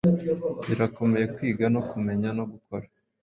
Birakomeye 0.67 1.25
kwiga 1.35 1.65
no 1.73 1.81
kumenya, 1.89 2.29
no 2.37 2.43
gukora 2.51 2.85